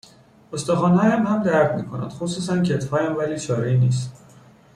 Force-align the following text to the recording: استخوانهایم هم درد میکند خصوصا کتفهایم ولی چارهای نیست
استخوانهایم 0.53 1.27
هم 1.27 1.43
درد 1.43 1.75
میکند 1.81 2.09
خصوصا 2.09 2.61
کتفهایم 2.61 3.17
ولی 3.17 3.39
چارهای 3.39 3.77
نیست 3.77 4.23